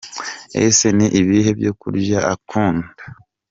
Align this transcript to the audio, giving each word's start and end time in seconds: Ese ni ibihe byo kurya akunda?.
Ese 0.65 0.87
ni 0.97 1.07
ibihe 1.19 1.51
byo 1.59 1.71
kurya 1.81 2.19
akunda?. 2.33 3.01